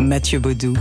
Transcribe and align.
Mathieu 0.00 0.38
Baudou. 0.38 0.74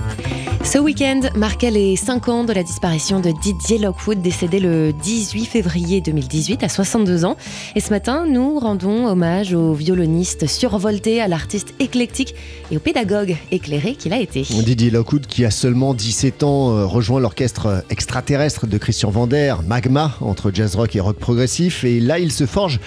Ce 0.63 0.77
week-end 0.77 1.21
marquait 1.35 1.71
les 1.71 1.95
5 1.95 2.29
ans 2.29 2.43
de 2.43 2.53
la 2.53 2.63
disparition 2.63 3.19
de 3.19 3.31
Didier 3.41 3.79
Lockwood, 3.79 4.21
décédé 4.21 4.59
le 4.59 4.93
18 4.93 5.45
février 5.45 6.01
2018 6.01 6.63
à 6.63 6.69
62 6.69 7.25
ans. 7.25 7.35
Et 7.75 7.79
ce 7.79 7.89
matin, 7.89 8.25
nous 8.27 8.59
rendons 8.59 9.07
hommage 9.07 9.53
au 9.53 9.73
violoniste 9.73 10.47
survolté, 10.47 11.19
à 11.19 11.27
l'artiste 11.27 11.73
éclectique 11.79 12.35
et 12.71 12.77
au 12.77 12.79
pédagogue 12.79 13.35
éclairé 13.51 13.95
qu'il 13.95 14.13
a 14.13 14.19
été. 14.19 14.43
Didier 14.43 14.91
Lockwood, 14.91 15.25
qui 15.25 15.45
a 15.45 15.51
seulement 15.51 15.93
17 15.93 16.43
ans, 16.43 16.71
euh, 16.71 16.85
rejoint 16.85 17.19
l'orchestre 17.19 17.83
extraterrestre 17.89 18.67
de 18.67 18.77
Christian 18.77 19.09
Vander, 19.09 19.55
Magma, 19.65 20.15
entre 20.21 20.51
jazz 20.53 20.75
rock 20.75 20.95
et 20.95 20.99
rock 20.99 21.17
progressif. 21.17 21.83
Et 21.83 21.99
là, 21.99 22.19
il 22.19 22.31
se 22.31 22.45
forge 22.45 22.79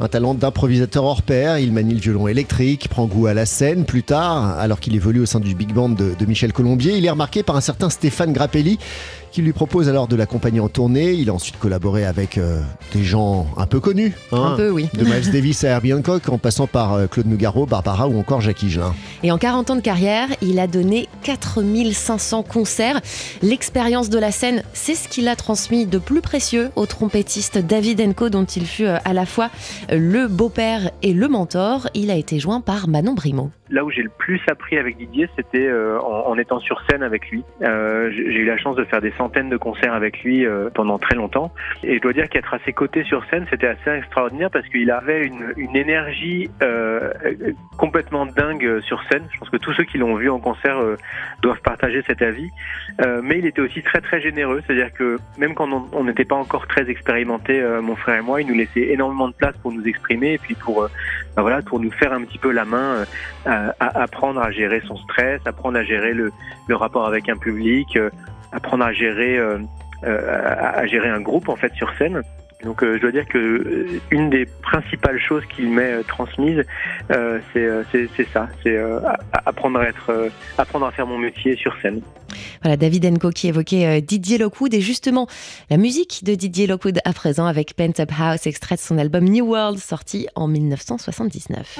un 0.00 0.08
talent 0.08 0.34
d'improvisateur 0.34 1.04
hors 1.04 1.22
pair. 1.22 1.58
Il 1.58 1.72
manie 1.72 1.94
le 1.94 2.00
violon 2.00 2.26
électrique, 2.26 2.88
prend 2.88 3.06
goût 3.06 3.26
à 3.26 3.34
la 3.34 3.46
scène. 3.46 3.84
Plus 3.84 4.02
tard, 4.02 4.58
alors 4.58 4.80
qu'il 4.80 4.96
évolue 4.96 5.20
au 5.20 5.26
sein 5.26 5.40
du 5.40 5.54
big 5.54 5.72
band 5.72 5.90
de, 5.90 6.14
de 6.18 6.26
Michel 6.26 6.52
Colombier, 6.52 6.96
il 6.96 7.04
est 7.04 7.10
remarqué 7.10 7.42
par 7.42 7.56
un 7.56 7.60
certain 7.60 7.90
Stéphane 7.90 8.32
Grappelli 8.32 8.78
qui 9.30 9.42
lui 9.42 9.52
propose 9.52 9.88
alors 9.88 10.08
de 10.08 10.16
l'accompagner 10.16 10.60
en 10.60 10.68
tournée. 10.68 11.12
Il 11.12 11.30
a 11.30 11.34
ensuite 11.34 11.58
collaboré 11.58 12.04
avec 12.04 12.38
euh, 12.38 12.60
des 12.92 13.04
gens 13.04 13.46
un 13.56 13.66
peu 13.66 13.80
connus. 13.80 14.14
Un 14.32 14.56
peu, 14.56 14.70
oui. 14.70 14.88
De 14.94 15.04
Miles 15.04 15.30
Davis 15.32 15.64
à 15.64 15.68
Herbie 15.68 15.94
Hancock, 15.94 16.28
en 16.28 16.38
passant 16.38 16.66
par 16.66 16.94
euh, 16.94 17.06
Claude 17.06 17.26
Nougaro, 17.26 17.66
Barbara 17.66 18.08
ou 18.08 18.18
encore 18.18 18.40
Jacques 18.40 18.62
Higelin. 18.62 18.94
Et 19.22 19.30
en 19.30 19.38
40 19.38 19.70
ans 19.70 19.76
de 19.76 19.80
carrière, 19.80 20.28
il 20.42 20.58
a 20.58 20.66
donné 20.66 21.08
4500 21.22 22.42
concerts. 22.42 23.00
L'expérience 23.42 24.10
de 24.10 24.18
la 24.18 24.32
scène, 24.32 24.62
c'est 24.72 24.94
ce 24.94 25.08
qu'il 25.08 25.28
a 25.28 25.36
transmis 25.36 25.86
de 25.86 25.98
plus 25.98 26.20
précieux 26.20 26.70
au 26.76 26.86
trompettiste 26.86 27.58
David 27.58 28.00
Enco, 28.00 28.28
dont 28.30 28.44
il 28.44 28.66
fut 28.66 28.86
euh, 28.86 28.98
à 29.04 29.12
la 29.12 29.26
fois 29.26 29.50
le 29.90 30.28
beau-père 30.28 30.90
et 31.02 31.12
le 31.12 31.28
mentor. 31.28 31.88
Il 31.94 32.10
a 32.10 32.16
été 32.16 32.38
joint 32.38 32.60
par 32.60 32.88
Manon 32.88 33.14
Brimo. 33.14 33.50
Là 33.70 33.84
où 33.84 33.90
j'ai 33.90 34.02
le 34.02 34.10
plus 34.10 34.40
appris 34.48 34.78
avec 34.78 34.96
Didier, 34.96 35.28
c'était 35.36 35.70
en, 35.72 36.26
en, 36.26 36.38
étant 36.38 36.58
sur 36.58 36.82
scène 36.88 37.02
avec 37.02 37.30
lui. 37.30 37.44
Euh, 37.62 38.10
j'ai 38.12 38.22
eu 38.22 38.44
la 38.44 38.58
chance 38.58 38.76
de 38.76 38.84
faire 38.84 39.00
des 39.00 39.12
centaines 39.12 39.48
de 39.48 39.56
concerts 39.56 39.94
avec 39.94 40.22
lui 40.22 40.44
euh, 40.44 40.70
pendant 40.74 40.98
très 40.98 41.14
longtemps. 41.14 41.52
Et 41.82 41.96
je 41.96 42.00
dois 42.00 42.12
dire 42.12 42.28
qu'être 42.28 42.54
à 42.54 42.58
ses 42.64 42.72
côtés 42.72 43.04
sur 43.04 43.24
scène, 43.26 43.46
c'était 43.50 43.66
assez 43.66 43.90
extraordinaire 43.90 44.50
parce 44.50 44.66
qu'il 44.68 44.90
avait 44.90 45.26
une, 45.26 45.52
une 45.56 45.76
énergie 45.76 46.50
euh, 46.62 47.12
complètement 47.76 48.26
dingue 48.26 48.80
sur 48.80 49.02
scène. 49.10 49.24
Je 49.32 49.38
pense 49.38 49.50
que 49.50 49.56
tous 49.56 49.72
ceux 49.72 49.84
qui 49.84 49.98
l'ont 49.98 50.16
vu 50.16 50.30
en 50.30 50.38
concert 50.38 50.78
euh, 50.78 50.96
doivent 51.42 51.60
partager 51.62 52.02
cet 52.06 52.22
avis. 52.22 52.50
Euh, 53.04 53.20
mais 53.22 53.38
il 53.38 53.46
était 53.46 53.60
aussi 53.60 53.82
très 53.82 54.00
très 54.00 54.20
généreux, 54.20 54.62
c'est-à-dire 54.66 54.92
que 54.92 55.18
même 55.38 55.54
quand 55.54 55.68
on 55.92 56.04
n'était 56.04 56.24
pas 56.24 56.36
encore 56.36 56.66
très 56.66 56.88
expérimenté, 56.90 57.60
euh, 57.60 57.80
mon 57.80 57.96
frère 57.96 58.18
et 58.18 58.22
moi, 58.22 58.40
il 58.40 58.46
nous 58.46 58.54
laissait 58.54 58.88
énormément 58.88 59.28
de 59.28 59.34
place 59.34 59.56
pour 59.62 59.72
nous 59.72 59.84
exprimer 59.86 60.34
et 60.34 60.38
puis 60.38 60.54
pour 60.54 60.88
ben 61.36 61.42
voilà 61.42 61.62
pour 61.62 61.80
nous 61.80 61.90
faire 61.92 62.12
un 62.12 62.22
petit 62.22 62.38
peu 62.38 62.50
la 62.50 62.64
main, 62.64 63.04
à, 63.46 63.74
à 63.80 64.02
apprendre 64.02 64.40
à 64.40 64.50
gérer 64.50 64.82
son 64.86 64.96
stress, 64.96 65.40
apprendre 65.46 65.78
à 65.78 65.84
gérer 65.84 66.12
le, 66.12 66.32
le 66.68 66.76
rapport 66.76 67.06
avec 67.06 67.28
un 67.28 67.36
public, 67.36 67.98
apprendre 68.52 68.84
à 68.84 68.92
gérer, 68.92 69.38
euh, 69.38 69.58
euh, 70.04 70.54
à 70.58 70.86
gérer 70.86 71.08
un 71.08 71.20
groupe 71.20 71.48
en 71.48 71.56
fait 71.56 71.72
sur 71.74 71.92
scène. 71.96 72.22
Donc 72.64 72.82
euh, 72.82 72.96
je 72.96 73.00
dois 73.00 73.10
dire 73.10 73.26
que 73.26 73.38
euh, 73.38 74.00
une 74.10 74.28
des 74.28 74.44
principales 74.44 75.18
choses 75.18 75.44
qu'il 75.46 75.70
m'est 75.70 75.92
euh, 75.92 76.02
transmise, 76.02 76.62
euh, 77.10 77.38
c'est 77.52 78.28
ça, 78.34 78.48
c'est 78.62 78.78
apprendre 79.46 79.80
à 79.80 79.88
être, 79.88 80.30
apprendre 80.58 80.86
à 80.86 80.90
faire 80.90 81.06
mon 81.06 81.18
métier 81.18 81.56
sur 81.56 81.74
scène. 81.80 82.02
Voilà, 82.62 82.76
David 82.76 83.06
Enco 83.06 83.30
qui 83.30 83.48
évoquait 83.48 84.00
Didier 84.00 84.38
Lockwood 84.38 84.74
et 84.74 84.80
justement 84.80 85.26
la 85.70 85.76
musique 85.76 86.22
de 86.24 86.34
Didier 86.34 86.66
Lockwood 86.66 87.00
à 87.04 87.12
présent 87.12 87.46
avec 87.46 87.74
Pent 87.74 87.98
Up 87.98 88.10
House, 88.18 88.46
extrait 88.46 88.76
de 88.76 88.80
son 88.80 88.98
album 88.98 89.24
New 89.24 89.46
World 89.46 89.78
sorti 89.78 90.28
en 90.34 90.46
1979. 90.48 91.78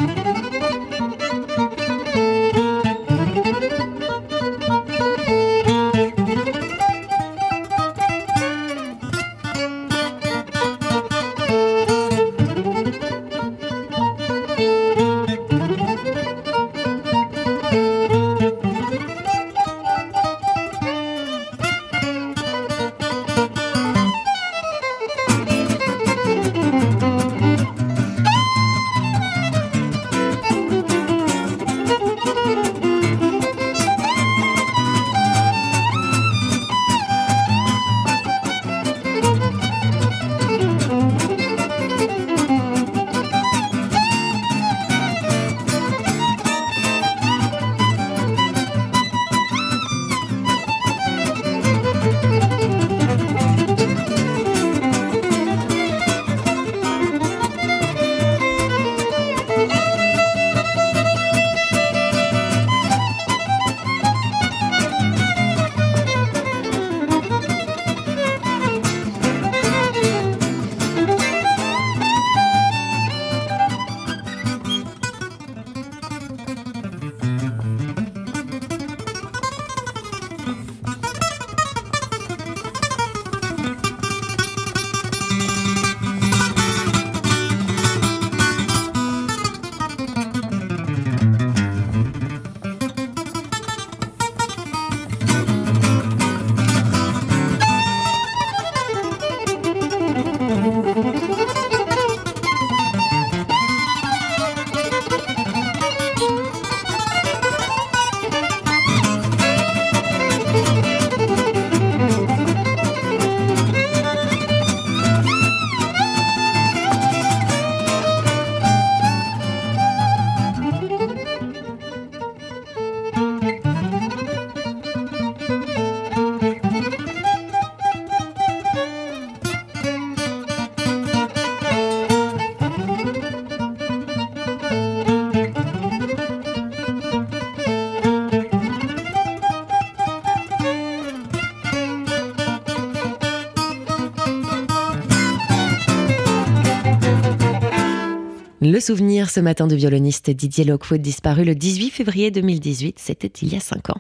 Le 148.81 148.83
souvenir 148.83 149.29
ce 149.29 149.41
matin 149.41 149.67
du 149.67 149.77
violoniste 149.77 150.31
Didier 150.31 150.65
Lockwood 150.65 151.03
disparu 151.03 151.45
le 151.45 151.55
18 151.55 151.91
février 151.91 152.31
2018, 152.31 152.99
c'était 152.99 153.31
il 153.43 153.53
y 153.53 153.57
a 153.59 153.61
5 153.61 153.91
ans. 153.91 153.99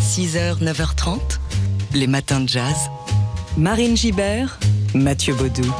6h, 0.00 0.64
9h30, 0.64 1.18
les 1.92 2.06
matins 2.06 2.40
de 2.40 2.48
jazz. 2.48 2.88
Marine 3.58 3.94
Gibert, 3.94 4.58
Mathieu 4.94 5.34
Baudou. 5.34 5.70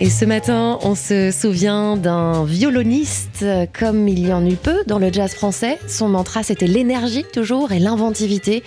Et 0.00 0.10
ce 0.10 0.26
matin, 0.26 0.78
on 0.82 0.94
se 0.94 1.30
souvient 1.32 1.96
d'un 1.96 2.44
violoniste 2.44 3.44
comme 3.72 4.06
il 4.06 4.28
y 4.28 4.32
en 4.32 4.46
eut 4.46 4.56
peu 4.56 4.84
dans 4.86 4.98
le 4.98 5.10
jazz 5.10 5.32
français. 5.32 5.78
Son 5.88 6.08
mantra, 6.08 6.42
c'était 6.42 6.66
l'énergie 6.66 7.24
toujours 7.32 7.72
et 7.72 7.78
l'inventivité. 7.78 8.62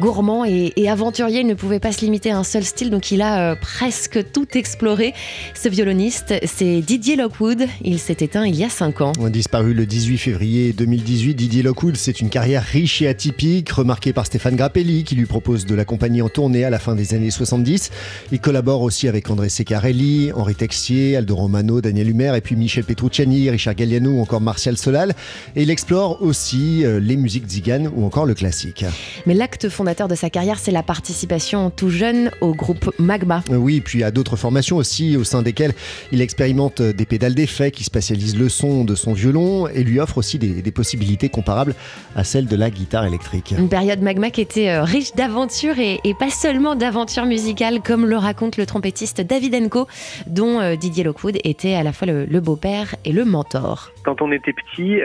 Gourmand 0.00 0.44
et, 0.44 0.72
aventurier, 0.88 1.40
il 1.40 1.46
ne 1.46 1.54
pouvait 1.54 1.80
pas 1.80 1.92
se 1.92 2.00
limiter 2.00 2.30
à 2.30 2.38
un 2.38 2.44
seul 2.44 2.64
style, 2.64 2.90
donc 2.90 3.10
il 3.10 3.22
a 3.22 3.52
euh, 3.52 3.54
presque 3.54 4.32
tout 4.32 4.46
exploré. 4.56 5.14
Ce 5.54 5.68
violoniste, 5.68 6.34
c'est 6.44 6.80
Didier 6.80 7.16
Lockwood. 7.16 7.66
Il 7.82 7.98
s'est 7.98 8.16
éteint 8.20 8.46
il 8.46 8.54
y 8.56 8.64
a 8.64 8.68
5 8.68 9.00
ans. 9.00 9.12
Disparu 9.30 9.74
le 9.74 9.86
18 9.86 10.18
février 10.18 10.72
2018, 10.72 11.34
Didier 11.34 11.62
Lockwood, 11.62 11.96
c'est 11.96 12.20
une 12.20 12.28
carrière 12.28 12.62
riche 12.62 13.02
et 13.02 13.08
atypique, 13.08 13.70
remarquée 13.70 14.12
par 14.12 14.26
Stéphane 14.26 14.56
Grappelli, 14.56 15.04
qui 15.04 15.14
lui 15.14 15.26
propose 15.26 15.66
de 15.66 15.74
l'accompagner 15.74 16.22
en 16.22 16.28
tournée 16.28 16.64
à 16.64 16.70
la 16.70 16.78
fin 16.78 16.94
des 16.94 17.14
années 17.14 17.30
70. 17.30 17.90
Il 18.32 18.40
collabore 18.40 18.82
aussi 18.82 19.08
avec 19.08 19.30
André 19.30 19.48
Secarelli, 19.48 20.32
Henri 20.34 20.54
Texier, 20.54 21.16
Aldo 21.16 21.36
Romano, 21.36 21.80
Daniel 21.80 22.08
Humer, 22.10 22.34
et 22.36 22.40
puis 22.40 22.56
Michel 22.56 22.84
Petrucciani, 22.84 23.50
Richard 23.50 23.74
Galliano 23.74 24.10
ou 24.10 24.20
encore 24.20 24.40
Martial 24.40 24.76
Solal. 24.76 25.14
Et 25.56 25.62
il 25.62 25.70
explore 25.70 26.22
aussi 26.22 26.84
euh, 26.84 27.00
les 27.00 27.16
musiques 27.16 27.46
ziganes 27.48 27.90
ou 27.94 28.04
encore 28.04 28.26
le 28.26 28.34
classique. 28.34 28.84
Mais 29.26 29.34
l'acte 29.34 29.68
fondateur 29.68 29.91
de 29.92 30.14
sa 30.14 30.30
carrière, 30.30 30.58
c'est 30.58 30.70
la 30.70 30.82
participation 30.82 31.70
tout 31.70 31.90
jeune 31.90 32.30
au 32.40 32.54
groupe 32.54 32.90
Magma. 32.98 33.42
Euh, 33.50 33.56
oui, 33.56 33.82
puis 33.82 34.02
à 34.02 34.10
d'autres 34.10 34.36
formations 34.36 34.78
aussi, 34.78 35.16
au 35.18 35.24
sein 35.24 35.42
desquelles 35.42 35.74
il 36.12 36.22
expérimente 36.22 36.80
des 36.80 37.04
pédales 37.04 37.34
d'effet 37.34 37.70
qui 37.70 37.84
spatialisent 37.84 38.36
le 38.36 38.48
son 38.48 38.84
de 38.84 38.94
son 38.94 39.12
violon 39.12 39.68
et 39.68 39.84
lui 39.84 40.00
offre 40.00 40.18
aussi 40.18 40.38
des, 40.38 40.72
possibilités 40.72 41.28
comparables 41.28 41.74
à 42.16 42.24
celles 42.24 42.46
de 42.46 42.56
la 42.56 42.70
guitare 42.70 43.04
électrique. 43.04 43.54
Une 43.56 43.68
période 43.68 44.00
Magma 44.00 44.30
qui 44.30 44.40
était 44.40 44.70
euh, 44.70 44.82
riche 44.82 45.14
d'aventures 45.14 45.78
et, 45.78 46.00
pas 46.18 46.30
seulement 46.30 46.74
d'aventures 46.74 47.26
musicales, 47.26 47.82
comme 47.82 48.06
le 48.06 48.16
raconte 48.16 48.56
le 48.56 48.64
trompettiste 48.64 49.20
David 49.20 49.54
Enco, 49.54 49.86
dont 50.26 50.60
euh, 50.60 50.76
Didier 50.76 51.04
Lockwood 51.04 51.38
était 51.44 51.74
à 51.74 51.82
la 51.82 51.92
fois 51.92 52.06
le, 52.06 52.40
beau-père 52.40 52.96
et 53.04 53.12
le 53.12 53.26
mentor. 53.26 53.92
Quand 54.04 54.20
on 54.20 54.32
était 54.32 54.52
petit, 54.52 55.00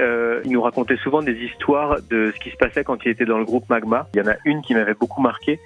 il 0.45 0.51
nous 0.51 0.61
racontait 0.61 0.97
souvent 0.97 1.21
des 1.21 1.35
histoires 1.35 1.97
de 2.09 2.31
ce 2.35 2.39
qui 2.39 2.49
se 2.49 2.57
passait 2.57 2.83
quand 2.83 3.05
il 3.05 3.11
était 3.11 3.25
dans 3.25 3.37
le 3.37 3.45
groupe 3.45 3.69
Magma. 3.69 4.07
Il 4.13 4.19
y 4.19 4.21
en 4.21 4.27
a 4.27 4.35
une 4.45 4.61
qui 4.61 4.73
m'avait 4.73 4.95
beaucoup 4.95 5.21
marqué. 5.21 5.59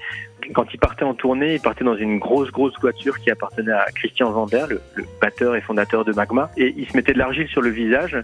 Quand 0.53 0.65
il 0.73 0.79
partait 0.79 1.03
en 1.03 1.13
tournée, 1.13 1.55
il 1.55 1.61
partait 1.61 1.83
dans 1.83 1.95
une 1.95 2.19
grosse, 2.19 2.51
grosse 2.51 2.77
voiture 2.79 3.19
qui 3.19 3.31
appartenait 3.31 3.71
à 3.71 3.85
Christian 3.95 4.31
Vander, 4.31 4.65
le, 4.69 4.81
batteur 5.21 5.55
et 5.55 5.61
fondateur 5.61 6.03
de 6.03 6.11
Magma. 6.13 6.51
Et 6.57 6.73
il 6.75 6.89
se 6.89 6.95
mettait 6.95 7.13
de 7.13 7.19
l'argile 7.19 7.47
sur 7.47 7.61
le 7.61 7.69
visage. 7.69 8.17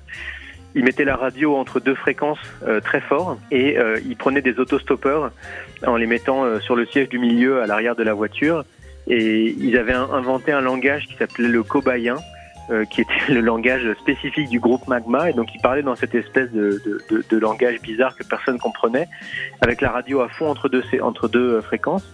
Il 0.75 0.83
mettait 0.83 1.06
la 1.06 1.15
radio 1.15 1.56
entre 1.56 1.80
deux 1.80 1.95
fréquences 1.95 2.39
euh, 2.68 2.80
très 2.81 3.01
fort 3.01 3.39
et 3.51 3.77
euh, 3.80 4.00
il 4.06 4.15
prenait 4.15 4.42
des 4.42 4.60
autostoppeurs 4.60 5.31
en 5.86 5.95
les 5.95 6.06
mettant 6.06 6.44
euh, 6.44 6.60
sur 6.60 6.75
le 6.75 6.86
siège 6.86 7.10
du 7.10 7.18
milieu 7.18 7.62
à 7.62 7.68
l'arrière 7.68 7.95
de 7.95 8.03
la 8.03 8.13
voiture. 8.13 8.63
Et 9.07 9.56
ils 9.57 9.77
avaient 9.77 9.94
inventé 9.94 10.51
un 10.51 10.62
langage 10.62 11.07
qui 11.07 11.15
s'appelait 11.15 11.48
le 11.48 11.63
cobayen 11.63 12.18
euh, 12.69 12.85
qui 12.85 13.01
était 13.01 13.13
le 13.29 13.41
langage 13.41 13.93
spécifique 13.99 14.49
du 14.49 14.59
groupe 14.59 14.87
Magma. 14.87 15.29
Et 15.29 15.33
donc, 15.33 15.53
il 15.53 15.61
parlait 15.61 15.83
dans 15.83 15.95
cette 15.95 16.15
espèce 16.15 16.51
de, 16.51 16.81
de, 17.09 17.23
de, 17.29 17.37
langage 17.37 17.81
bizarre 17.81 18.15
que 18.15 18.23
personne 18.23 18.59
comprenait, 18.59 19.07
avec 19.61 19.81
la 19.81 19.91
radio 19.91 20.21
à 20.21 20.29
fond 20.29 20.49
entre 20.49 20.69
deux, 20.69 20.83
entre 21.01 21.27
deux 21.27 21.55
euh, 21.55 21.61
fréquences. 21.61 22.07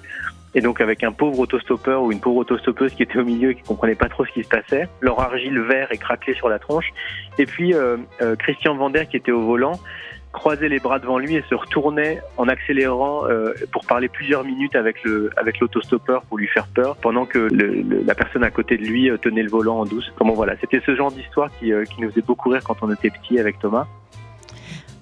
Et 0.55 0.61
donc, 0.61 0.81
avec 0.81 1.03
un 1.03 1.11
pauvre 1.11 1.39
autostoppeur 1.39 2.03
ou 2.03 2.11
une 2.11 2.19
pauvre 2.19 2.37
autostoppeuse 2.37 2.93
qui 2.93 3.01
était 3.01 3.17
au 3.17 3.25
milieu 3.25 3.51
et 3.51 3.55
qui 3.55 3.63
comprenait 3.63 3.95
pas 3.95 4.09
trop 4.09 4.23
ce 4.23 4.31
qui 4.31 4.43
se 4.43 4.49
passait, 4.49 4.87
leur 5.01 5.19
argile 5.19 5.59
vert 5.59 5.91
est 5.91 5.97
craquelée 5.97 6.35
sur 6.35 6.47
la 6.47 6.59
tronche. 6.59 6.89
Et 7.39 7.47
puis, 7.47 7.73
euh, 7.73 7.97
Christian 8.37 8.75
Vander 8.75 9.07
qui 9.09 9.17
était 9.17 9.31
au 9.31 9.41
volant, 9.41 9.79
croisait 10.33 10.67
les 10.67 10.79
bras 10.79 10.99
devant 10.99 11.19
lui 11.19 11.35
et 11.35 11.43
se 11.49 11.55
retournait 11.55 12.19
en 12.37 12.49
accélérant 12.49 13.25
euh, 13.27 13.53
pour 13.71 13.85
parler 13.85 14.09
plusieurs 14.09 14.43
minutes 14.43 14.75
avec 14.75 15.01
le 15.03 15.29
avec 15.37 15.59
l'autostoppeur 15.59 16.23
pour 16.23 16.37
lui 16.37 16.47
faire 16.47 16.67
peur 16.67 16.97
pendant 16.97 17.25
que 17.25 17.47
la 18.05 18.15
personne 18.15 18.43
à 18.43 18.51
côté 18.51 18.77
de 18.77 18.83
lui 18.83 19.09
euh, 19.09 19.17
tenait 19.17 19.43
le 19.43 19.49
volant 19.49 19.79
en 19.79 19.85
douce. 19.85 20.11
Comment 20.17 20.33
voilà, 20.33 20.55
c'était 20.59 20.81
ce 20.85 20.95
genre 20.95 21.11
d'histoire 21.11 21.49
qui, 21.59 21.71
euh, 21.71 21.85
qui 21.85 22.01
nous 22.01 22.09
faisait 22.09 22.21
beaucoup 22.21 22.49
rire 22.49 22.63
quand 22.65 22.77
on 22.81 22.91
était 22.91 23.11
petit 23.11 23.39
avec 23.39 23.59
Thomas. 23.59 23.87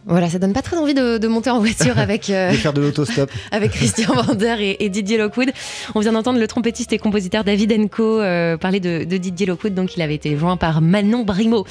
Voilà, 0.05 0.29
ça 0.29 0.39
donne 0.39 0.53
pas 0.53 0.61
très 0.61 0.77
envie 0.77 0.93
de, 0.93 1.27
monter 1.27 1.49
en 1.49 1.59
voiture 1.59 1.97
avec 1.99 2.29
euh, 2.29 2.51
faire 2.53 2.73
de 2.73 2.81
l'autostop 2.81 3.31
avec 3.51 3.71
Christian 3.71 4.13
Vander 4.13 4.75
et, 4.79 4.89
Didier 4.89 5.17
Lockwood. 5.17 5.51
On 5.95 5.99
vient 5.99 6.11
d'entendre 6.11 6.39
le 6.39 6.47
trompettiste 6.47 6.91
et 6.93 6.97
compositeur 6.97 7.43
David 7.43 7.71
Enco 7.73 8.03
euh, 8.03 8.57
parler 8.57 8.79
de, 8.79 9.03
Didier 9.03 9.45
Lockwood, 9.45 9.73
donc 9.73 9.95
il 9.95 10.01
avait 10.01 10.15
été 10.15 10.35
joint 10.37 10.57
par 10.57 10.81
Manon 10.81 11.23
Brimo 11.23 11.65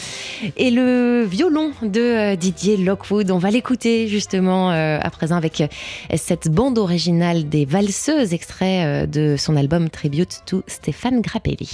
et 0.57 0.71
le 0.71 1.25
violon 1.25 1.73
de 1.83 2.01
euh, 2.01 2.37
Didier 2.37 2.77
Lockwood. 2.77 3.31
On 3.31 3.39
va 3.39 3.51
l'écouter 3.51 4.09
justement 4.09 4.71
à 4.71 5.11
présent 5.11 5.37
avec 5.37 5.63
cette 6.17 6.49
bande 6.49 6.79
originale 6.79 7.49
des 7.49 7.65
valseuses, 7.65 8.33
extrait 8.33 9.07
de 9.07 9.37
son 9.37 9.57
album 9.57 9.91
Tribute 9.91 10.43
to 10.47 10.63
Stéphane 10.67 11.21
Grappelli. 11.21 11.71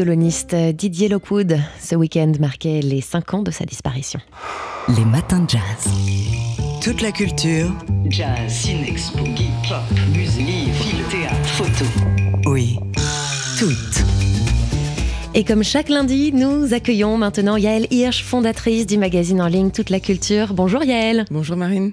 Violoniste 0.00 0.56
Didier 0.72 1.08
Lockwood. 1.10 1.58
Ce 1.78 1.94
week-end 1.94 2.32
marquait 2.40 2.80
les 2.80 3.02
5 3.02 3.34
ans 3.34 3.42
de 3.42 3.50
sa 3.50 3.66
disparition. 3.66 4.18
Les 4.96 5.04
matins 5.04 5.40
de 5.40 5.50
jazz. 5.50 5.92
Toute 6.82 7.02
la 7.02 7.12
culture. 7.12 7.70
Jazz, 8.08 8.50
ciné, 8.50 8.94
geek, 8.96 9.50
pop, 9.68 9.82
musique, 10.16 10.72
film, 10.72 11.04
théâtre, 11.10 11.48
photo. 11.48 11.84
Oui, 12.46 12.78
toutes. 13.58 14.02
Et 15.34 15.44
comme 15.44 15.62
chaque 15.62 15.90
lundi, 15.90 16.32
nous 16.32 16.72
accueillons 16.72 17.18
maintenant 17.18 17.58
Yaël 17.58 17.86
Hirsch, 17.90 18.24
fondatrice 18.24 18.86
du 18.86 18.96
magazine 18.96 19.42
en 19.42 19.48
ligne 19.48 19.70
Toute 19.70 19.90
la 19.90 20.00
Culture. 20.00 20.54
Bonjour 20.54 20.82
Yaël. 20.82 21.26
Bonjour 21.30 21.58
Marine. 21.58 21.92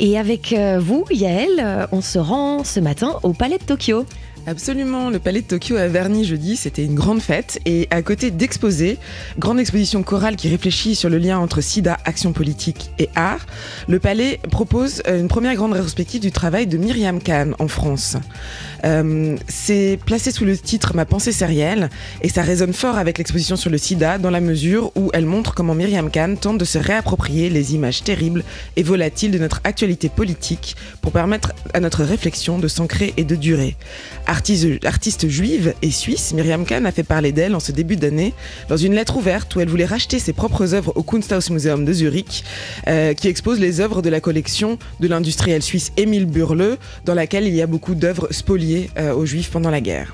Et 0.00 0.18
avec 0.18 0.54
euh, 0.54 0.80
vous, 0.80 1.04
Yaël, 1.10 1.50
euh, 1.60 1.86
on 1.92 2.00
se 2.00 2.18
rend 2.18 2.64
ce 2.64 2.80
matin 2.80 3.18
au 3.22 3.34
Palais 3.34 3.58
de 3.58 3.64
Tokyo. 3.64 4.06
Absolument, 4.46 5.08
le 5.08 5.18
Palais 5.18 5.40
de 5.40 5.46
Tokyo 5.46 5.76
a 5.76 5.88
verni 5.88 6.26
jeudi, 6.26 6.56
c'était 6.56 6.84
une 6.84 6.94
grande 6.94 7.22
fête 7.22 7.60
et 7.64 7.88
à 7.90 8.02
côté 8.02 8.30
d'exposés, 8.30 8.98
grande 9.38 9.58
exposition 9.58 10.02
chorale 10.02 10.36
qui 10.36 10.50
réfléchit 10.50 10.94
sur 10.94 11.08
le 11.08 11.16
lien 11.16 11.38
entre 11.38 11.62
sida, 11.62 11.96
action 12.04 12.34
politique 12.34 12.90
et 12.98 13.08
art, 13.14 13.46
le 13.88 13.98
Palais 13.98 14.40
propose 14.50 15.02
euh, 15.08 15.18
une 15.18 15.28
première 15.28 15.54
grande 15.54 15.72
rétrospective 15.72 16.20
du 16.20 16.30
travail 16.30 16.66
de 16.66 16.76
Myriam 16.76 17.22
Kahn 17.22 17.54
en 17.58 17.68
France. 17.68 18.18
Euh, 18.84 19.34
c'est 19.48 19.98
placé 20.04 20.30
sous 20.30 20.44
le 20.44 20.58
titre 20.58 20.94
Ma 20.94 21.06
pensée 21.06 21.32
sérielle 21.32 21.88
et 22.20 22.28
ça 22.28 22.42
résonne 22.42 22.74
fort 22.74 22.98
avec 22.98 23.16
l'exposition 23.16 23.56
sur 23.56 23.70
le 23.70 23.78
sida 23.78 24.18
dans 24.18 24.30
la 24.30 24.42
mesure 24.42 24.92
où 24.94 25.08
elle 25.14 25.24
montre 25.24 25.54
comment 25.54 25.74
Myriam 25.74 26.10
Kahn 26.10 26.36
tente 26.36 26.58
de 26.58 26.66
se 26.66 26.76
réapproprier 26.76 27.48
les 27.48 27.74
images 27.74 28.02
terribles 28.02 28.44
et 28.76 28.82
volatiles 28.82 29.30
de 29.30 29.38
notre 29.38 29.62
actualité 29.64 30.10
politique 30.10 30.76
pour 31.00 31.12
permettre 31.12 31.54
à 31.72 31.80
notre 31.80 32.04
réflexion 32.04 32.58
de 32.58 32.68
s'ancrer 32.68 33.14
et 33.16 33.24
de 33.24 33.36
durer. 33.36 33.76
Artiste, 34.34 35.28
juive 35.28 35.74
et 35.80 35.92
suisse, 35.92 36.34
Myriam 36.34 36.64
Kahn 36.64 36.86
a 36.86 36.92
fait 36.92 37.04
parler 37.04 37.30
d'elle 37.30 37.54
en 37.54 37.60
ce 37.60 37.70
début 37.70 37.94
d'année 37.94 38.34
dans 38.68 38.76
une 38.76 38.92
lettre 38.92 39.16
ouverte 39.16 39.54
où 39.54 39.60
elle 39.60 39.68
voulait 39.68 39.84
racheter 39.84 40.18
ses 40.18 40.32
propres 40.32 40.74
œuvres 40.74 40.92
au 40.96 41.04
Kunsthaus 41.04 41.50
Museum 41.50 41.84
de 41.84 41.92
Zurich, 41.92 42.42
euh, 42.88 43.14
qui 43.14 43.28
expose 43.28 43.60
les 43.60 43.80
œuvres 43.80 44.02
de 44.02 44.08
la 44.08 44.20
collection 44.20 44.76
de 44.98 45.06
l'industriel 45.06 45.62
suisse 45.62 45.92
Émile 45.96 46.26
Burle, 46.26 46.78
dans 47.04 47.14
laquelle 47.14 47.46
il 47.46 47.54
y 47.54 47.62
a 47.62 47.68
beaucoup 47.68 47.94
d'œuvres 47.94 48.26
spoliées 48.32 48.90
euh, 48.98 49.14
aux 49.14 49.24
juifs 49.24 49.50
pendant 49.50 49.70
la 49.70 49.80
guerre. 49.80 50.12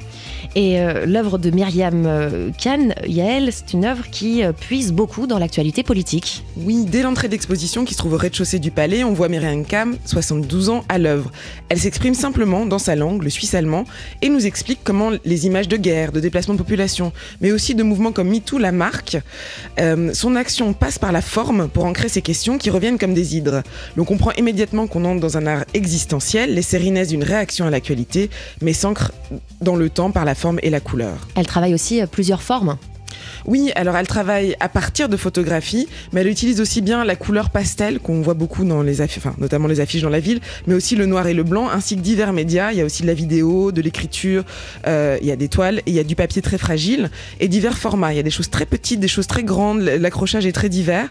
Et 0.57 0.81
euh, 0.81 1.07
l'œuvre 1.07 1.39
de 1.39 1.51
Myriam 1.51 2.05
euh, 2.07 2.51
Kahn, 2.59 2.93
Yael, 3.07 3.51
c'est 3.53 3.73
une 3.73 3.85
œuvre 3.85 4.11
qui 4.11 4.43
euh, 4.43 4.53
puise 4.53 4.93
beaucoup 4.93 5.29
dans 5.29 5.39
l'actualité 5.39 5.85
politique. 5.85 6.45
Oui, 6.57 6.85
dès 6.85 7.03
l'entrée 7.03 7.29
d'exposition 7.29 7.85
qui 7.85 7.95
se 7.95 7.99
trouve 7.99 8.15
au 8.15 8.17
rez-de-chaussée 8.17 8.59
du 8.59 8.73
palais, 8.73 9.05
on 9.05 9.13
voit 9.13 9.29
Myriam 9.29 9.65
Kahn, 9.65 9.97
72 10.05 10.71
ans, 10.71 10.85
à 10.89 10.99
l'œuvre. 10.99 11.31
Elle 11.69 11.79
s'exprime 11.79 12.15
simplement 12.15 12.67
dans 12.67 12.81
sa 12.81 12.97
langue, 12.97 13.23
le 13.23 13.31
suisse-allemand, 13.31 13.85
et 14.23 14.29
nous 14.29 14.45
explique 14.45 14.81
comment 14.83 15.11
les 15.25 15.47
images 15.47 15.69
de 15.69 15.77
guerre, 15.77 16.11
de 16.11 16.19
déplacement 16.19 16.55
de 16.55 16.59
population, 16.59 17.13
mais 17.41 17.53
aussi 17.53 17.77
de 17.77 17.85
mouvements 17.85 18.11
comme 18.11 18.29
MeToo 18.29 18.59
la 18.59 18.73
marquent. 18.73 19.19
Euh, 19.79 20.13
son 20.15 20.35
action 20.35 20.73
passe 20.73 20.99
par 20.99 21.13
la 21.13 21.23
forme 21.23 21.69
pour 21.69 21.85
ancrer 21.85 22.09
ces 22.09 22.23
questions 22.23 22.59
qui 22.59 22.71
reviennent 22.71 22.99
comme 22.99 23.15
des 23.15 23.37
hydres. 23.37 23.63
L'on 23.97 24.05
comprend 24.05 24.33
immédiatement 24.33 24.89
qu'on 24.89 25.05
entre 25.05 25.21
dans 25.21 25.37
un 25.37 25.47
art 25.47 25.65
existentiel, 25.75 26.55
les 26.55 26.63
séries 26.63 26.91
naissent 26.91 27.09
d'une 27.11 27.23
réaction 27.23 27.67
à 27.67 27.71
l'actualité, 27.71 28.31
mais 28.61 28.73
s'ancrent 28.73 29.13
dans 29.61 29.77
le 29.77 29.91
temps 29.91 30.11
par 30.11 30.25
la 30.25 30.35
Elle 31.35 31.47
travaille 31.47 31.75
aussi 31.75 32.01
euh, 32.01 32.07
plusieurs 32.07 32.43
formes. 32.43 32.77
Oui, 33.51 33.73
alors 33.75 33.97
elle 33.97 34.07
travaille 34.07 34.55
à 34.61 34.69
partir 34.69 35.09
de 35.09 35.17
photographies, 35.17 35.89
mais 36.13 36.21
elle 36.21 36.29
utilise 36.29 36.61
aussi 36.61 36.83
bien 36.83 37.05
la 37.05 37.17
couleur 37.17 37.51
pastel 37.51 37.99
qu'on 37.99 38.21
voit 38.21 38.35
beaucoup 38.35 38.65
dans 38.65 38.81
les 38.81 39.01
affiches, 39.01 39.25
notamment 39.39 39.67
les 39.67 39.81
affiches 39.81 40.03
dans 40.03 40.09
la 40.09 40.21
ville, 40.21 40.39
mais 40.69 40.75
aussi 40.75 40.95
le 40.95 41.05
noir 41.05 41.27
et 41.27 41.35
le 41.35 41.43
blanc, 41.43 41.69
ainsi 41.69 41.97
que 41.97 42.01
divers 42.01 42.33
médias. 42.33 42.71
Il 42.71 42.79
y 42.79 42.81
a 42.81 42.85
aussi 42.85 43.03
de 43.03 43.09
la 43.09 43.15
vidéo, 43.15 43.73
de 43.73 43.83
l'écriture, 43.83 44.45
euh, 44.87 45.19
il 45.21 45.27
y 45.27 45.33
a 45.33 45.37
des 45.37 45.49
toiles, 45.49 45.79
et 45.79 45.91
il 45.91 45.95
y 45.95 45.99
a 45.99 46.05
du 46.05 46.15
papier 46.15 46.43
très 46.43 46.59
fragile 46.59 47.11
et 47.41 47.49
divers 47.49 47.77
formats. 47.77 48.13
Il 48.13 48.19
y 48.19 48.21
a 48.21 48.23
des 48.23 48.31
choses 48.31 48.51
très 48.51 48.67
petites, 48.67 49.01
des 49.01 49.09
choses 49.09 49.27
très 49.27 49.43
grandes, 49.43 49.81
l'accrochage 49.81 50.47
est 50.47 50.53
très 50.53 50.69
divers, 50.69 51.09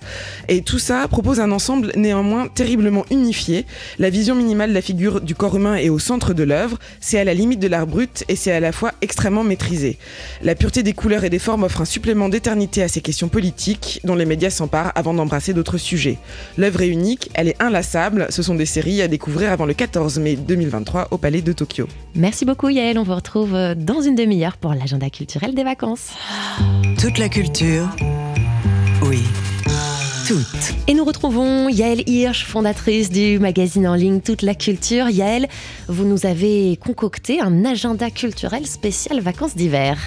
et 0.48 0.62
tout 0.62 0.80
ça 0.80 1.10
propose 1.10 1.42
un 1.42 1.52
ensemble 1.52 1.92
néanmoins 1.98 2.48
terriblement 2.48 3.06
unifié. 3.12 3.66
La 3.98 4.10
vision 4.10 4.34
minimale 4.34 4.70
de 4.70 4.76
la 4.76 4.82
figure 4.82 5.20
du 5.20 5.36
corps 5.36 5.58
humain 5.58 5.76
est 5.76 5.90
au 5.90 6.00
centre 6.00 6.34
de 6.34 6.44
l'œuvre, 6.44 6.80
c'est 7.02 7.20
à 7.20 7.26
la 7.26 7.34
limite 7.34 7.60
de 7.60 7.68
l'art 7.68 7.86
brut 7.86 8.24
et 8.30 8.38
c'est 8.38 8.54
à 8.54 8.62
la 8.62 8.72
fois 8.72 8.94
extrêmement 9.02 9.44
maîtrisé. 9.44 9.98
La 10.42 10.56
pureté 10.56 10.84
des 10.84 10.94
couleurs 10.94 11.26
et 11.26 11.30
des 11.30 11.38
formes 11.38 11.64
offre 11.64 11.82
un 11.82 11.86
supplément 11.86 12.29
d'éternité 12.30 12.84
à 12.84 12.88
ces 12.88 13.02
questions 13.02 13.28
politiques 13.28 14.00
dont 14.04 14.16
les 14.16 14.26
médias 14.26 14.50
s'emparent 14.50 14.92
avant 14.96 15.14
d'embrasser 15.14 15.54
d'autres 15.54 15.78
sujets. 15.78 16.18
L'œuvre 16.58 16.82
est 16.82 16.88
unique, 16.88 17.30
elle 17.34 17.50
est 17.50 17.62
inlassable, 17.62 18.28
ce 18.30 18.42
sont 18.42 18.56
des 18.56 18.66
séries 18.66 19.02
à 19.02 19.08
découvrir 19.08 19.52
avant 19.52 19.66
le 19.66 19.74
14 19.74 20.20
mai 20.20 20.36
2023 20.36 21.10
au 21.12 21.18
Palais 21.18 21.42
de 21.42 21.52
Tokyo. 21.52 21.88
Merci 22.16 22.46
beaucoup 22.46 22.70
Yael, 22.70 22.98
on 22.98 23.04
vous 23.04 23.16
retrouve 23.16 23.56
euh, 23.56 23.76
dans 23.76 24.02
une 24.02 24.16
demi-heure 24.16 24.58
pour 24.58 24.74
l'agenda 24.74 25.10
culturel 25.10 25.54
des 25.54 25.64
vacances. 25.64 26.10
Toute 27.00 27.18
la 27.18 27.30
culture. 27.30 27.88
Oui, 29.02 29.24
toute. 30.28 30.76
Et 30.88 30.94
nous 30.94 31.06
retrouvons 31.06 31.70
Yael 31.70 32.08
Hirsch, 32.08 32.46
fondatrice 32.46 33.10
du 33.10 33.40
magazine 33.40 33.88
en 33.88 33.96
ligne 33.96 34.22
Toute 34.22 34.44
la 34.44 34.54
culture. 34.54 35.10
Yael, 35.10 35.48
vous 35.88 36.06
nous 36.06 36.28
avez 36.28 36.78
concocté 36.78 37.42
un 37.42 37.66
agenda 37.66 38.12
culturel 38.12 38.68
spécial 38.68 39.22
vacances 39.22 39.56
d'hiver. 39.56 39.98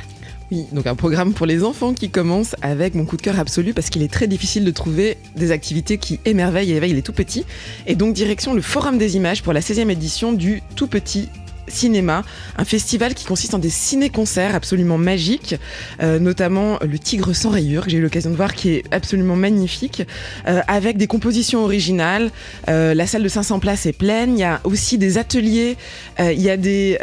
Donc 0.72 0.86
un 0.86 0.94
programme 0.94 1.32
pour 1.32 1.46
les 1.46 1.64
enfants 1.64 1.94
qui 1.94 2.10
commence 2.10 2.54
avec 2.60 2.94
mon 2.94 3.04
coup 3.04 3.16
de 3.16 3.22
cœur 3.22 3.38
absolu 3.38 3.72
parce 3.72 3.88
qu'il 3.88 4.02
est 4.02 4.12
très 4.12 4.26
difficile 4.26 4.64
de 4.64 4.70
trouver 4.70 5.16
des 5.34 5.50
activités 5.50 5.96
qui 5.96 6.20
émerveillent 6.24 6.72
et 6.72 6.76
éveillent 6.76 6.92
les 6.92 7.02
tout 7.02 7.12
petits. 7.12 7.44
Et 7.86 7.94
donc 7.94 8.14
direction 8.14 8.52
le 8.52 8.60
Forum 8.60 8.98
des 8.98 9.16
images 9.16 9.42
pour 9.42 9.52
la 9.52 9.60
16e 9.60 9.88
édition 9.88 10.32
du 10.32 10.62
Tout 10.76 10.86
Petit 10.86 11.30
cinéma, 11.68 12.22
un 12.56 12.64
festival 12.64 13.14
qui 13.14 13.24
consiste 13.24 13.54
en 13.54 13.58
des 13.58 13.70
ciné-concerts 13.70 14.54
absolument 14.54 14.98
magiques, 14.98 15.56
euh, 16.02 16.18
notamment 16.18 16.78
le 16.82 16.98
Tigre 16.98 17.34
sans 17.34 17.50
rayures 17.50 17.84
que 17.84 17.90
j'ai 17.90 17.98
eu 17.98 18.02
l'occasion 18.02 18.30
de 18.30 18.36
voir 18.36 18.54
qui 18.54 18.70
est 18.70 18.84
absolument 18.90 19.36
magnifique, 19.36 20.02
euh, 20.48 20.60
avec 20.68 20.96
des 20.96 21.06
compositions 21.06 21.64
originales. 21.64 22.30
Euh, 22.68 22.94
la 22.94 23.06
salle 23.06 23.22
de 23.22 23.28
500 23.28 23.60
places 23.60 23.86
est 23.86 23.92
pleine. 23.92 24.36
Il 24.36 24.40
y 24.40 24.44
a 24.44 24.60
aussi 24.64 24.98
des 24.98 25.18
ateliers. 25.18 25.76
il 26.18 26.40
y 26.40 26.50
a 26.50 26.56
des, 26.56 26.98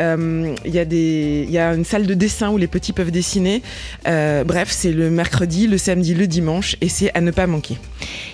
il 0.66 0.74
y 0.74 0.80
a 0.80 0.86
des, 0.86 1.46
il 1.48 1.52
y 1.52 1.58
a 1.58 1.74
une 1.74 1.86
salle 1.86 2.06
de 2.06 2.14
dessin 2.14 2.50
où 2.50 2.58
les 2.58 2.68
petits 2.68 2.94
peuvent 2.94 3.12
dessiner. 3.12 3.62
Bref, 4.06 4.70
c'est 4.70 4.92
le 4.92 5.10
mercredi, 5.10 5.68
le 5.68 5.78
samedi, 5.78 6.14
le 6.14 6.28
dimanche, 6.28 6.76
et 6.82 6.90
c'est 6.90 7.12
à 7.16 7.22
ne 7.22 7.32
pas 7.32 7.48
manquer. 7.48 7.78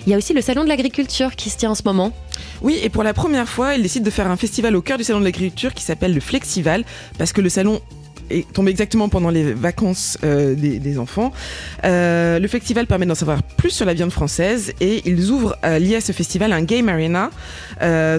Il 0.06 0.10
y 0.10 0.14
a 0.14 0.18
aussi 0.18 0.32
le 0.32 0.40
salon 0.40 0.64
de 0.64 0.68
l'agriculture 0.68 1.34
qui 1.36 1.50
se 1.50 1.58
tient 1.58 1.70
en 1.70 1.74
ce 1.74 1.82
moment. 1.84 2.12
Oui, 2.62 2.78
et 2.82 2.88
pour 2.88 3.02
la 3.02 3.14
première 3.14 3.48
fois, 3.48 3.74
il 3.74 3.82
décide 3.82 4.02
de 4.02 4.10
faire 4.10 4.30
un 4.30 4.36
festival 4.36 4.76
au 4.76 4.82
cœur 4.82 4.98
du 4.98 5.04
salon 5.04 5.20
de 5.20 5.24
l'agriculture 5.24 5.74
qui 5.74 5.82
s'appelle 5.82 6.15
le 6.16 6.20
Flexival, 6.20 6.84
parce 7.18 7.32
que 7.32 7.40
le 7.40 7.48
salon 7.48 7.80
est 8.30 8.50
tombé 8.52 8.70
exactement 8.70 9.08
pendant 9.08 9.30
les 9.30 9.52
vacances 9.52 10.18
euh, 10.24 10.54
des, 10.54 10.98
enfants. 10.98 11.32
Euh, 11.84 12.38
le 12.38 12.48
festival 12.48 12.86
permet 12.86 13.06
d'en 13.06 13.14
savoir 13.14 13.42
plus 13.42 13.70
sur 13.70 13.86
la 13.86 13.94
viande 13.94 14.10
française 14.10 14.72
et 14.80 15.02
ils 15.08 15.30
ouvrent 15.30 15.56
euh, 15.64 15.78
lié 15.78 15.96
à 15.96 16.00
ce 16.00 16.12
festival 16.12 16.52
un 16.52 16.62
game 16.62 16.88
arena, 16.88 17.30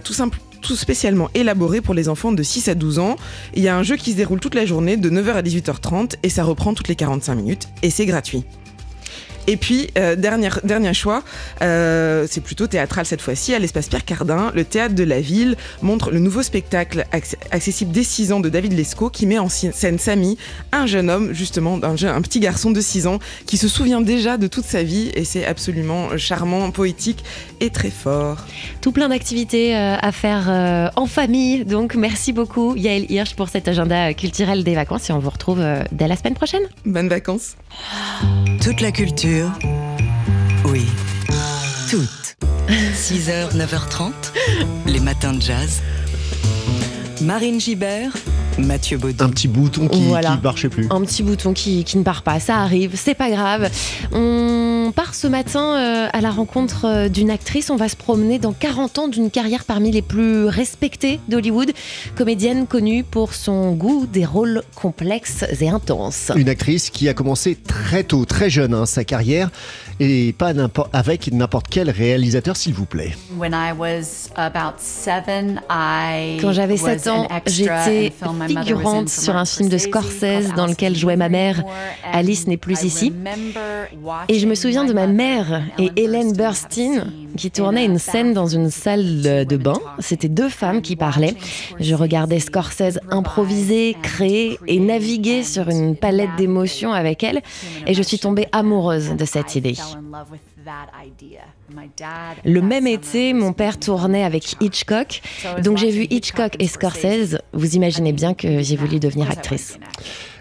tout 0.04 0.14
tout 0.60 0.76
spécialement 0.76 1.30
élaboré 1.36 1.82
pour 1.82 1.94
les 1.94 2.10
enfants 2.10 2.32
de 2.32 2.42
6 2.42 2.68
à 2.68 2.76
12 2.76 3.00
ans. 3.00 3.16
Il 3.56 3.64
y 3.64 3.68
a 3.68 3.78
un 3.78 3.84
jeu 3.84 3.96
qui 3.96 4.12
se 4.12 4.18
déroule 4.18 4.40
toute 4.40 4.56
la 4.56 4.66
journée 4.66 4.98
de 4.98 5.10
9h 5.10 5.34
à 5.34 5.42
18h30 5.42 6.16
et 6.24 6.30
ça 6.30 6.44
reprend 6.44 6.74
toutes 6.74 6.88
les 6.88 6.96
45 6.96 7.36
minutes 7.36 7.70
et 7.84 7.90
c'est 7.90 8.06
gratuit. 8.06 8.44
Et 9.48 9.56
puis, 9.58 9.88
euh, 9.98 10.16
dernier, 10.16 10.50
dernier 10.66 10.94
choix, 10.94 11.24
euh, 11.62 12.28
c'est 12.30 12.42
plutôt 12.42 12.68
théâtral 12.68 13.06
cette 13.06 13.22
fois-ci, 13.22 13.54
à 13.54 13.60
l'espace 13.60 13.88
Pierre 13.88 14.04
Cardin. 14.06 14.52
Le 14.54 14.66
théâtre 14.66 14.94
de 14.94 15.04
la 15.06 15.22
ville 15.22 15.56
montre 15.82 16.12
le 16.12 16.20
nouveau 16.20 16.44
spectacle 16.44 17.06
acc- 17.14 17.36
accessible 17.52 17.92
dès 17.92 18.04
6 18.04 18.34
ans 18.34 18.40
de 18.42 18.50
David 18.50 18.74
Lescaut 18.74 19.10
qui 19.10 19.26
met 19.26 19.40
en 19.40 19.48
scène 19.48 20.00
Samy, 20.00 20.38
un 20.74 20.86
jeune 20.86 21.10
homme, 21.10 21.32
justement, 21.34 21.80
un, 21.82 21.96
jeune- 21.96 22.14
un 22.14 22.22
petit 22.22 22.40
garçon 22.42 22.72
de 22.72 22.82
6 22.82 23.08
ans 23.08 23.20
qui 23.46 23.56
se 23.58 23.68
souvient 23.70 24.02
déjà 24.02 24.38
de 24.38 24.48
toute 24.48 24.66
sa 24.66 24.84
vie 24.84 25.12
et 25.16 25.24
c'est 25.24 25.46
absolument 25.46 26.18
charmant, 26.18 26.70
poétique 26.72 27.24
et 27.62 27.70
très 27.70 27.90
fort. 27.90 28.38
Tout 28.82 28.92
plein 28.92 29.08
d'activités 29.10 29.76
euh, 29.78 29.96
à 30.02 30.12
faire 30.12 30.48
euh, 30.50 30.90
en 30.98 31.06
famille. 31.06 31.64
Donc 31.64 31.96
merci 31.96 32.34
beaucoup 32.34 32.76
Yael 32.76 33.10
Hirsch 33.10 33.34
pour 33.36 33.48
cet 33.48 33.68
agenda 33.70 34.14
culturel 34.14 34.64
des 34.66 34.76
vacances 34.76 35.10
et 35.10 35.14
on 35.14 35.20
vous 35.20 35.30
retrouve 35.30 35.62
euh, 35.62 35.84
dès 35.94 36.08
la 36.10 36.18
semaine 36.18 36.34
prochaine. 36.36 36.64
Bonnes 36.86 37.08
vacances. 37.10 37.56
Toute 38.68 38.82
la 38.82 38.92
culture. 38.92 39.50
Oui, 40.66 40.88
toute. 41.90 42.36
6h, 42.68 43.56
9h30, 43.56 44.12
les 44.86 45.00
matins 45.00 45.32
de 45.32 45.42
jazz. 45.42 45.82
Marine 47.22 47.62
Gibert, 47.62 48.12
Mathieu 48.58 48.98
Baudou. 48.98 49.24
Un 49.24 49.30
petit 49.30 49.48
bouton 49.48 49.88
qui, 49.88 50.04
Voilà. 50.06 50.36
qui 50.36 50.44
marchait 50.44 50.70
plus. 50.70 50.88
Un 50.90 51.02
petit 51.02 51.24
bouton 51.24 51.54
qui, 51.54 51.84
qui 51.84 51.98
ne 51.98 52.04
part 52.04 52.24
pas, 52.24 52.40
ça 52.40 52.58
arrive, 52.58 52.92
c'est 52.96 53.14
pas 53.14 53.30
grave. 53.30 53.70
On 54.14 54.92
part 54.96 55.14
ce 55.14 55.28
matin 55.28 55.76
euh, 55.78 56.08
à 56.12 56.22
la 56.22 56.32
rencontre 56.32 56.86
euh, 56.86 57.10
d'une 57.10 57.30
actrice. 57.30 57.70
On 57.70 57.76
va 57.76 57.88
se 57.90 57.96
promener 57.96 58.40
dans 58.40 58.54
40 58.54 58.98
ans 59.00 59.08
d'une 59.08 59.30
carrière 59.30 59.64
parmi 59.66 59.92
les 59.92 60.02
plus 60.02 60.46
respectées 60.46 61.20
d'Hollywood. 61.28 61.72
Comédienne 62.16 62.66
connue 62.68 63.04
pour 63.04 63.34
son 63.34 63.74
goût 63.74 64.08
des 64.12 64.26
rôles 64.26 64.64
complexes 64.76 65.46
et 65.60 65.70
intenses. 65.70 66.32
Une 66.36 66.50
actrice 66.50 66.90
qui 66.90 67.08
a 67.10 67.14
commencé 67.14 67.56
très 67.56 68.04
tôt, 68.04 68.26
très 68.26 68.50
jeune, 68.50 68.74
hein, 68.74 68.86
sa 68.86 69.04
carrière 69.04 69.50
et 70.00 70.34
pas 70.34 70.54
avec 70.94 71.32
n'importe 71.32 71.68
quel 71.70 71.90
réalisateur, 71.90 72.56
s'il 72.56 72.74
vous 72.74 72.86
plaît. 72.86 73.16
Quand 76.42 76.52
j'avais 76.52 76.78
7 76.78 77.08
ans, 77.08 77.28
j'étais 77.46 78.14
figurante 78.48 79.10
sur 79.10 79.36
un 79.36 79.46
film 79.46 79.70
de 79.70 79.78
Scorsese 79.78 80.54
dans 80.56 80.68
lequel 80.68 80.96
jouait 80.96 81.18
ma 81.18 81.30
mère. 81.30 81.64
Alice 82.12 82.48
n'est 82.48 82.58
plus 82.58 82.84
ici. 82.84 83.14
Et 84.28 84.40
je 84.40 84.48
me 84.48 84.56
souviens 84.56 84.86
de 84.86 84.94
ma 84.94 85.08
mère 85.08 85.64
et 85.78 85.92
Hélène 85.96 86.34
Burstyn 86.34 87.08
qui 87.38 87.52
tournaient 87.52 87.86
une 87.86 88.00
scène 88.00 88.34
dans 88.34 88.48
une 88.48 88.70
salle 88.70 89.46
de 89.46 89.58
bain. 89.58 89.80
C'était 90.00 90.28
deux 90.28 90.50
femmes 90.50 90.82
qui 90.82 90.96
parlaient. 90.96 91.36
Je 91.80 91.96
regardais 91.96 92.40
Scorsese 92.40 93.00
improviser, 93.10 93.96
créer 94.02 94.60
et 94.68 94.80
naviguer 94.80 95.44
sur 95.44 95.70
une 95.70 95.96
palette 95.96 96.36
d'émotions 96.38 96.92
avec 96.92 97.24
elle 97.24 97.42
et 97.86 97.94
je 97.94 98.02
suis 98.02 98.20
tombée 98.20 98.48
amoureuse 98.52 99.16
de 99.16 99.26
cette 99.26 99.56
idée. 99.56 99.76
Le 102.44 102.62
même 102.62 102.88
été, 102.88 103.34
mon 103.34 103.54
père 103.54 103.80
tournait 103.80 104.24
avec 104.24 104.56
Hitchcock, 104.62 105.22
donc 105.64 105.78
j'ai 105.78 105.92
vu 105.92 106.08
Hitchcock 106.10 106.56
et 106.60 106.68
Scorsese. 106.68 107.38
Vous 107.54 107.76
imaginez 107.76 108.12
bien 108.12 108.34
que 108.34 108.62
j'ai 108.62 108.76
voulu 108.76 109.00
devenir 109.00 109.30
actrice. 109.30 109.80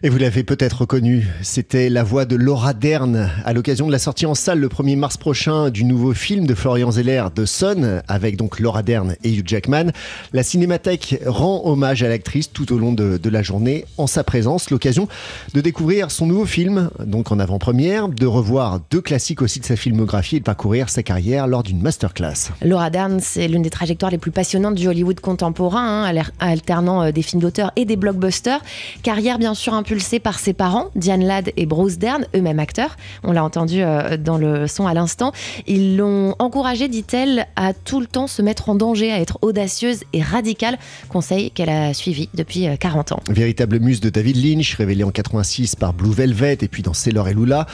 Et 0.06 0.08
vous 0.08 0.18
l'avez 0.18 0.44
peut-être 0.44 0.82
reconnu, 0.82 1.26
c'était 1.42 1.90
la 1.90 2.04
voix 2.04 2.26
de 2.26 2.36
Laura 2.36 2.74
Dern 2.74 3.28
à 3.44 3.52
l'occasion 3.52 3.88
de 3.88 3.90
la 3.90 3.98
sortie 3.98 4.24
en 4.24 4.36
salle 4.36 4.60
le 4.60 4.68
1er 4.68 4.96
mars 4.96 5.16
prochain 5.16 5.68
du 5.68 5.82
nouveau 5.82 6.14
film 6.14 6.46
de 6.46 6.54
Florian 6.54 6.92
Zeller, 6.92 7.24
The 7.34 7.44
Sun, 7.44 8.02
avec 8.06 8.36
donc 8.36 8.60
Laura 8.60 8.84
Dern 8.84 9.16
et 9.24 9.34
Hugh 9.34 9.42
Jackman. 9.44 9.90
La 10.32 10.44
Cinémathèque 10.44 11.20
rend 11.26 11.62
hommage 11.64 12.04
à 12.04 12.08
l'actrice 12.08 12.52
tout 12.52 12.72
au 12.72 12.78
long 12.78 12.92
de, 12.92 13.16
de, 13.16 13.28
la 13.28 13.42
journée 13.42 13.84
en 13.98 14.06
sa 14.06 14.22
présence, 14.22 14.70
l'occasion 14.70 15.08
de 15.54 15.60
découvrir 15.60 16.12
son 16.12 16.26
nouveau 16.26 16.46
film, 16.46 16.88
donc 17.04 17.32
en 17.32 17.40
avant-première, 17.40 18.08
de 18.08 18.26
revoir 18.26 18.78
deux 18.92 19.00
classiques 19.00 19.42
aussi 19.42 19.58
de 19.58 19.64
sa 19.64 19.74
filmographie 19.74 20.36
et 20.36 20.38
de 20.38 20.44
parcourir 20.44 20.88
sa 20.88 21.02
carrière 21.02 21.48
lors 21.48 21.64
d'une 21.64 21.82
masterclass. 21.82 22.52
Laura 22.62 22.90
Dern, 22.90 23.18
c'est 23.20 23.48
l'une 23.48 23.62
des 23.62 23.70
trajectoires 23.70 24.12
les 24.12 24.18
plus 24.18 24.30
passionnantes 24.30 24.76
du 24.76 24.86
Hollywood 24.86 25.18
contemporain, 25.18 26.04
hein, 26.08 26.22
alternant 26.38 27.02
euh, 27.02 27.10
des 27.10 27.22
films 27.22 27.42
d'auteur 27.42 27.72
et 27.74 27.84
des 27.84 27.96
blockbusters. 27.96 28.60
Carrière 29.02 29.40
bien 29.40 29.54
sûr 29.54 29.74
un 29.74 29.82
par 30.22 30.38
ses 30.38 30.52
parents, 30.52 30.90
Diane 30.94 31.24
Ladd 31.24 31.52
et 31.56 31.64
Bruce 31.64 31.98
Dern, 31.98 32.26
eux-mêmes 32.34 32.58
acteurs. 32.58 32.96
On 33.22 33.32
l'a 33.32 33.42
entendu 33.42 33.82
euh, 33.82 34.16
dans 34.16 34.36
le 34.36 34.66
son 34.66 34.86
à 34.86 34.94
l'instant. 34.94 35.32
Ils 35.66 35.96
l'ont 35.96 36.34
encouragée, 36.38 36.88
dit-elle, 36.88 37.46
à 37.56 37.72
tout 37.72 38.00
le 38.00 38.06
temps 38.06 38.26
se 38.26 38.42
mettre 38.42 38.68
en 38.68 38.74
danger, 38.74 39.10
à 39.10 39.20
être 39.20 39.38
audacieuse 39.40 40.00
et 40.12 40.22
radicale. 40.22 40.78
Conseil 41.08 41.50
qu'elle 41.50 41.70
a 41.70 41.94
suivi 41.94 42.28
depuis 42.34 42.68
40 42.78 43.12
euh, 43.12 43.14
ans. 43.14 43.20
Véritable 43.30 43.80
muse 43.80 44.00
de 44.00 44.10
David 44.10 44.36
Lynch, 44.36 44.74
révélée 44.74 45.02
en 45.02 45.10
86 45.10 45.76
par 45.76 45.94
Blue 45.94 46.12
Velvet 46.12 46.58
et 46.60 46.68
puis 46.68 46.82
dans 46.82 46.92
Sailor 46.92 47.28
et 47.28 47.34
Lula. 47.34 47.66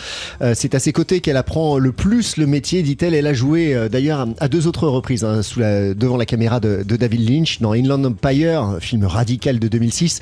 Euh, 0.43 0.55
c'est 0.57 0.75
à 0.75 0.79
ses 0.79 0.93
côtés 0.93 1.21
qu'elle 1.21 1.37
apprend 1.37 1.79
le 1.79 1.93
plus 1.93 2.37
le 2.37 2.47
métier, 2.47 2.83
dit-elle. 2.83 3.15
Elle 3.15 3.27
a 3.27 3.35
joué 3.35 3.89
d'ailleurs 3.91 4.29
à 4.39 4.49
deux 4.49 4.67
autres 4.69 4.87
reprises 4.87 5.25
hein, 5.25 5.43
sous 5.43 5.61
la, 5.61 5.93
devant 5.95 6.17
la 6.17 6.27
caméra 6.27 6.61
de, 6.61 6.85
de 6.87 6.97
David 6.97 7.29
Lynch 7.29 7.61
dans 7.61 7.73
Inland 7.73 8.05
Empire, 8.05 8.77
film 8.81 9.05
radical 9.05 9.59
de 9.59 9.69
2006, 9.69 10.21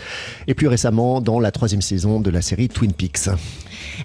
et 0.48 0.54
plus 0.54 0.66
récemment 0.66 1.20
dans 1.20 1.40
la 1.40 1.50
troisième 1.50 1.79
saison 1.80 2.20
de 2.20 2.30
la 2.30 2.42
série 2.42 2.68
Twin 2.68 2.92
Peaks. 2.92 3.28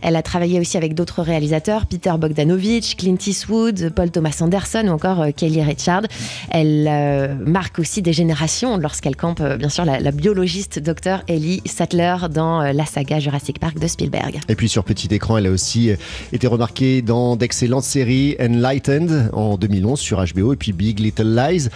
Elle 0.01 0.15
a 0.15 0.21
travaillé 0.21 0.59
aussi 0.59 0.77
avec 0.77 0.93
d'autres 0.93 1.21
réalisateurs, 1.21 1.85
Peter 1.85 2.13
Bogdanovich, 2.17 2.95
Clint 2.97 3.17
Eastwood, 3.25 3.91
Paul 3.95 4.11
Thomas 4.11 4.37
Anderson 4.41 4.85
ou 4.87 4.91
encore 4.91 5.21
euh, 5.21 5.31
Kelly 5.35 5.61
Richard. 5.61 6.03
Elle 6.49 6.87
euh, 6.89 7.35
marque 7.45 7.79
aussi 7.79 8.01
des 8.01 8.13
générations 8.13 8.77
lorsqu'elle 8.77 9.15
campe, 9.15 9.41
euh, 9.41 9.57
bien 9.57 9.69
sûr, 9.69 9.85
la, 9.85 10.11
biologiste 10.11 10.79
Dr. 10.79 11.23
Ellie 11.27 11.61
Sattler 11.65 12.15
dans 12.31 12.61
la 12.61 12.85
saga 12.85 13.19
Jurassic 13.19 13.59
Park 13.59 13.79
de 13.79 13.87
Spielberg. 13.87 14.39
Et 14.47 14.55
puis 14.55 14.69
sur 14.69 14.83
petit 14.83 15.13
écran, 15.13 15.37
elle 15.37 15.47
a 15.47 15.51
aussi 15.51 15.91
été 16.31 16.47
remarquée 16.47 17.01
dans 17.01 17.35
d'excellentes 17.35 17.83
séries 17.83 18.35
Enlightened 18.39 19.29
en 19.33 19.57
2011 19.57 19.99
sur 19.99 20.23
HBO 20.23 20.53
et 20.53 20.55
puis 20.55 20.71
Big 20.71 20.99
Little 20.99 21.35
Lies. 21.35 21.67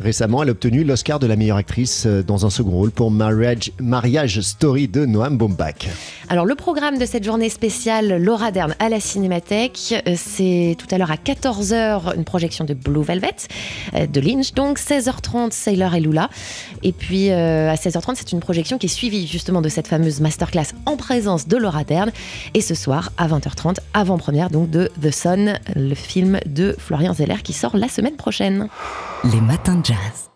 Récemment, 0.00 0.42
elle 0.42 0.50
a 0.50 0.52
obtenu 0.52 0.84
l'Oscar 0.84 1.18
de 1.18 1.26
la 1.26 1.34
meilleure 1.34 1.56
actrice 1.56 2.06
dans 2.06 2.46
un 2.46 2.50
second 2.50 2.70
rôle 2.70 2.90
pour 2.90 3.10
Marriage, 3.10 3.72
Marriage 3.80 4.40
Story 4.40 4.86
de 4.86 5.06
Noam 5.06 5.36
Baumbach. 5.36 5.88
Alors 6.28 6.44
le 6.44 6.54
programme 6.54 6.98
de 6.98 7.06
cette 7.06 7.24
journée 7.24 7.47
spéciale 7.48 8.22
Laura 8.22 8.50
Dern 8.50 8.74
à 8.78 8.88
la 8.88 9.00
Cinémathèque, 9.00 9.94
euh, 10.06 10.14
c'est 10.16 10.76
tout 10.78 10.86
à 10.90 10.98
l'heure 10.98 11.10
à 11.10 11.16
14h 11.16 12.16
une 12.16 12.24
projection 12.24 12.64
de 12.64 12.74
Blue 12.74 13.02
Velvet 13.02 13.34
euh, 13.94 14.06
de 14.06 14.20
Lynch, 14.20 14.54
donc 14.54 14.78
16h30 14.78 15.52
Sailor 15.52 15.94
et 15.94 16.00
Lula. 16.00 16.30
Et 16.82 16.92
puis 16.92 17.30
euh, 17.30 17.70
à 17.70 17.74
16h30 17.74 18.14
c'est 18.16 18.32
une 18.32 18.40
projection 18.40 18.78
qui 18.78 18.86
est 18.86 18.90
suivie 18.90 19.26
justement 19.26 19.60
de 19.62 19.68
cette 19.68 19.88
fameuse 19.88 20.20
masterclass 20.20 20.74
en 20.86 20.96
présence 20.96 21.48
de 21.48 21.56
Laura 21.56 21.84
Dern. 21.84 22.10
Et 22.54 22.60
ce 22.60 22.74
soir 22.74 23.10
à 23.16 23.28
20h30, 23.28 23.76
avant-première 23.94 24.50
donc 24.50 24.70
de 24.70 24.90
The 25.02 25.10
Sun, 25.10 25.58
le 25.74 25.94
film 25.94 26.40
de 26.46 26.76
Florian 26.78 27.14
Zeller 27.14 27.42
qui 27.42 27.52
sort 27.52 27.76
la 27.76 27.88
semaine 27.88 28.16
prochaine. 28.16 28.68
Les 29.24 29.40
matins 29.40 29.76
de 29.76 29.84
jazz. 29.84 30.27